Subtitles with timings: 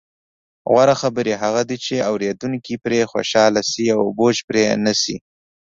[0.71, 5.15] غوره خبرې هغه دي، چې اوریدونکي پرې خوشحاله شي او بوج پرې نه شي.